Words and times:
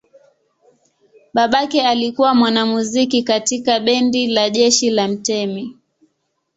Babake 1.33 1.81
alikuwa 1.87 2.35
mwanamuziki 2.35 3.23
katika 3.23 3.79
bendi 3.79 4.27
la 4.27 4.49
jeshi 4.49 4.89
la 4.89 5.07
mtemi. 5.07 5.77